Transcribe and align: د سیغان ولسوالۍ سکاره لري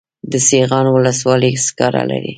د 0.31 0.33
سیغان 0.49 0.85
ولسوالۍ 0.89 1.53
سکاره 1.65 2.01
لري 2.11 2.29